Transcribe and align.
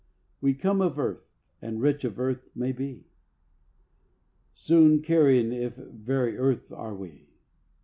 We 0.41 0.55
come 0.55 0.81
of 0.81 0.97
earth, 0.97 1.29
and 1.61 1.79
rich 1.79 2.03
of 2.05 2.19
earth 2.19 2.49
may 2.55 2.71
be; 2.71 3.05
Soon 4.51 5.03
carrion 5.03 5.53
if 5.53 5.75
very 5.75 6.37
earth 6.39 6.71
are 6.71 6.95
we! 6.95 7.27